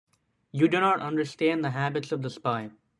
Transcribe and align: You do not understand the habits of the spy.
You 0.51 0.67
do 0.67 0.79
not 0.79 0.99
understand 1.01 1.63
the 1.63 1.69
habits 1.69 2.11
of 2.11 2.23
the 2.23 2.31
spy. 2.31 2.71